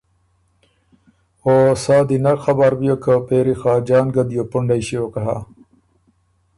[1.45, 1.53] او
[1.83, 5.37] سا دی نک خبر بیوک که پېری خاجان ګۀ دیوپُنډئ ݭیوک هۀ۔